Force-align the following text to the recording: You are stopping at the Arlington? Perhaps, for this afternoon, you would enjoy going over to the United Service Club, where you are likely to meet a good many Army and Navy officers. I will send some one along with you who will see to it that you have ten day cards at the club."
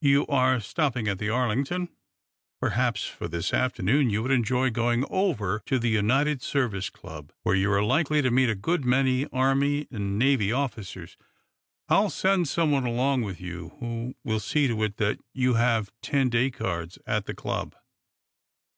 You 0.00 0.26
are 0.28 0.58
stopping 0.58 1.06
at 1.06 1.18
the 1.18 1.28
Arlington? 1.28 1.90
Perhaps, 2.62 3.04
for 3.04 3.28
this 3.28 3.52
afternoon, 3.52 4.08
you 4.08 4.22
would 4.22 4.30
enjoy 4.30 4.70
going 4.70 5.04
over 5.10 5.60
to 5.66 5.78
the 5.78 5.90
United 5.90 6.40
Service 6.40 6.88
Club, 6.88 7.30
where 7.42 7.54
you 7.54 7.70
are 7.70 7.84
likely 7.84 8.22
to 8.22 8.30
meet 8.30 8.48
a 8.48 8.54
good 8.54 8.86
many 8.86 9.26
Army 9.26 9.86
and 9.90 10.18
Navy 10.18 10.50
officers. 10.50 11.18
I 11.90 12.00
will 12.00 12.08
send 12.08 12.48
some 12.48 12.70
one 12.70 12.86
along 12.86 13.20
with 13.20 13.38
you 13.38 13.76
who 13.78 14.14
will 14.24 14.40
see 14.40 14.66
to 14.66 14.82
it 14.82 14.96
that 14.96 15.18
you 15.34 15.56
have 15.60 15.92
ten 16.00 16.30
day 16.30 16.50
cards 16.50 16.98
at 17.06 17.26
the 17.26 17.34
club." 17.34 17.76